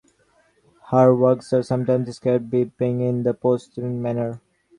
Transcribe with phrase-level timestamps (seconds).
[0.89, 4.41] Her works are sometimes described as being painted in a post-impressionist manner.